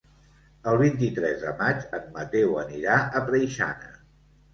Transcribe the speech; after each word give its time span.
El 0.69 0.77
vint-i-tres 0.81 1.35
de 1.47 1.51
maig 1.59 1.83
en 1.97 2.07
Mateu 2.15 2.55
anirà 2.63 2.97
a 3.21 3.21
Preixana. 3.29 3.93